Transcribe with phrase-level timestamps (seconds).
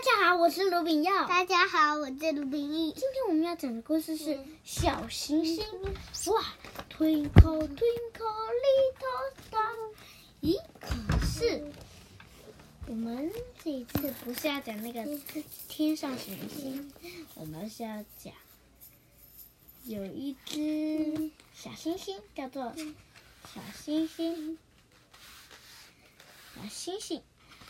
[0.00, 1.26] 大家好，我是卢炳耀。
[1.28, 2.90] 大家好，我是卢炳义。
[2.90, 4.30] 今天我们要讲的故事是
[4.64, 5.62] 《小星星》。
[6.32, 6.42] 哇
[6.90, 9.92] ，Twinkle Twinkle Little Star。
[10.40, 11.70] 咦，可是
[12.86, 13.30] 我们
[13.62, 15.04] 这一次不是要讲那个
[15.68, 16.90] 天上行星，
[17.34, 18.32] 我们是要讲
[19.84, 22.72] 有一只小星星，叫做
[23.54, 24.56] 小星星，
[26.56, 27.22] 小星星。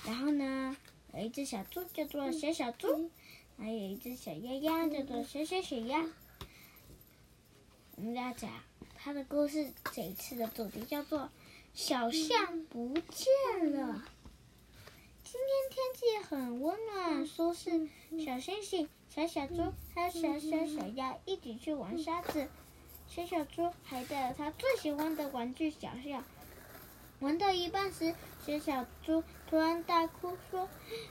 [0.04, 0.76] 然后呢，
[1.14, 3.10] 有一只小猪叫做小小猪，
[3.58, 6.06] 还有一只小鸭鸭叫做小小小鸭。
[7.96, 8.50] 我们要讲
[8.94, 11.28] 它的故事，这一次的主题叫做
[11.74, 14.04] “小象不见了”。
[15.24, 17.88] 今天天气很温暖，说是
[18.24, 22.48] 小星星、小小猪还有小小小鸭一起去玩沙子。
[23.08, 26.24] 小小猪还带了他最喜欢的玩具小象。
[27.20, 28.14] 玩到一半时，
[28.46, 30.66] 小小猪突然大哭说：“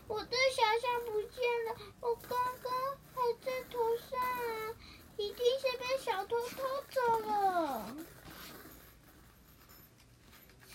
[0.09, 1.76] 我的小象不见了！
[2.02, 2.31] 我刚
[2.63, 2.72] 刚
[3.13, 4.73] 还在头上啊，
[5.17, 7.95] 一定是被小偷偷走了。”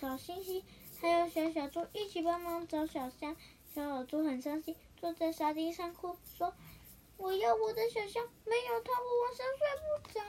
[0.00, 0.64] 小星星
[1.00, 3.34] 还有小小猪一起帮忙找小象。
[3.74, 6.54] 小小猪很伤心，坐在沙地上哭，说
[7.18, 10.20] ：“我要我的小象，没有它我晚上睡不着。”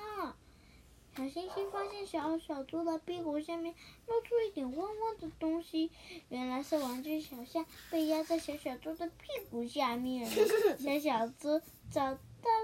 [1.16, 3.73] 小星星发现小小猪的屁股下面
[4.05, 5.89] 露出一点汪汪的东西，
[6.27, 10.30] 原来是玩具小象被压在小小猪的屁股下面。
[10.77, 12.19] 小小猪找到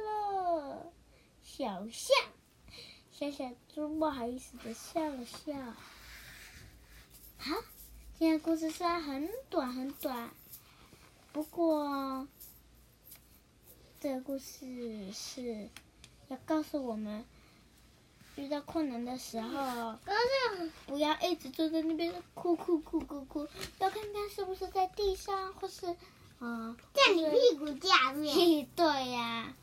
[0.05, 0.91] 了
[1.41, 2.13] 小象，
[3.13, 5.53] 小小猪不好意思的笑了笑。
[7.37, 7.55] 好，
[8.19, 10.29] 今天故事虽然很短很短，
[11.31, 12.27] 不过
[14.01, 15.69] 这个故事是
[16.27, 17.23] 要告诉我们。
[18.41, 19.95] 遇到困难的时候，
[20.87, 23.47] 不要一直坐在那边哭哭哭哭哭，
[23.77, 25.85] 要看看是不是在地上，或是
[26.39, 28.67] 啊，在你屁股下面。
[28.75, 29.53] 对呀。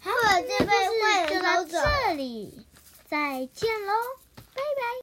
[0.00, 0.10] 好，
[0.42, 2.66] 这边故事就到这里，
[3.06, 3.92] 再见喽，
[4.36, 4.82] 拜拜。